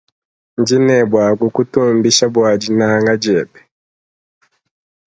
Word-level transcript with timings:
Ndinebuwakukutumbisha 0.59 2.25
bwa 2.33 2.51
dinanga 2.61 3.13
diebe. 3.21 3.59